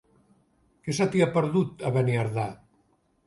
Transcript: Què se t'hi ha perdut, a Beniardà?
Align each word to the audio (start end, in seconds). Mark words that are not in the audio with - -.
Què 0.87 0.95
se 0.99 1.07
t'hi 1.15 1.21
ha 1.25 1.27
perdut, 1.35 1.85
a 1.89 1.93
Beniardà? 1.99 2.47